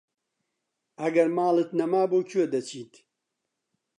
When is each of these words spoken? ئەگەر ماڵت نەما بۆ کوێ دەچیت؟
ئەگەر 1.01 1.27
ماڵت 1.37 1.69
نەما 1.79 2.03
بۆ 2.11 2.19
کوێ 2.29 2.45
دەچیت؟ 2.53 2.93